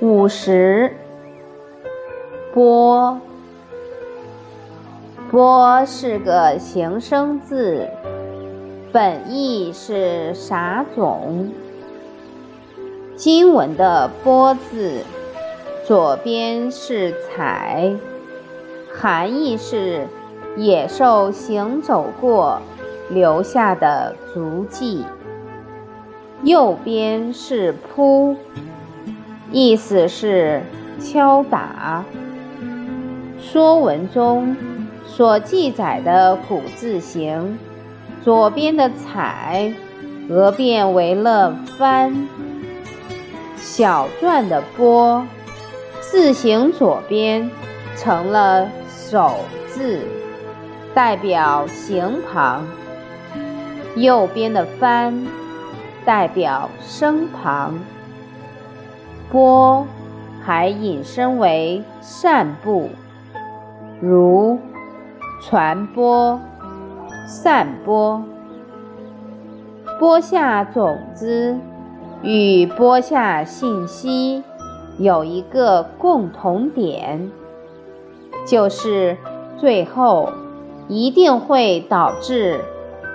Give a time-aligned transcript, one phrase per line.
[0.00, 0.92] 五十，
[2.52, 3.20] 播，
[5.30, 7.88] 播是个形声字，
[8.92, 11.52] 本意是撒种。
[13.14, 15.04] 经文的“播”字，
[15.86, 17.92] 左边是彩，
[18.92, 20.06] 含义是
[20.56, 22.60] 野兽行走过
[23.08, 25.04] 留下的足迹；
[26.42, 28.36] 右边是扑。
[29.54, 30.60] 意思是
[30.98, 32.04] 敲打。
[33.40, 34.56] 《说文》中
[35.06, 37.56] 所记载的古字形，
[38.20, 39.72] 左边的“采”
[40.28, 42.26] 讹变为了“翻”。
[43.56, 45.24] 小篆的“波”
[46.02, 47.48] 字形左边
[47.96, 49.36] 成了“手”
[49.70, 50.00] 字，
[50.92, 52.62] 代表形旁；
[53.94, 55.24] 右边的“翻”
[56.04, 57.78] 代表声旁。
[59.34, 59.84] 播
[60.44, 62.88] 还引申为散布，
[64.00, 64.56] 如
[65.42, 66.38] 传播、
[67.26, 68.22] 散播。
[69.98, 71.58] 播下种子
[72.22, 74.44] 与播下信息
[74.98, 77.28] 有一个共同点，
[78.46, 79.16] 就是
[79.58, 80.30] 最后
[80.86, 82.60] 一定会导致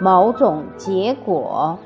[0.02, 1.80] 某种结果。